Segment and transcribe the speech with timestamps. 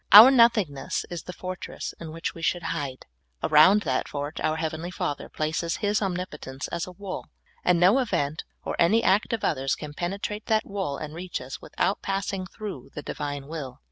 [0.11, 3.05] Our nothingness is the fortress in which we should hide;
[3.43, 7.27] around that fort our heavenly Father places His omnipotence as a wall,
[7.63, 11.61] and no event or any act of others can penetrate that wall and reach us,
[11.61, 13.77] without passing through the Divine will.